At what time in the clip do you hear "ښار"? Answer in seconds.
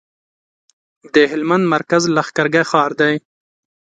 2.71-2.91